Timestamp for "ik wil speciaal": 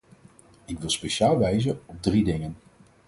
0.65-1.37